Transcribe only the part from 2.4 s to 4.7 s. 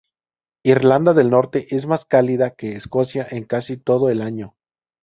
que Escocia en todo el año.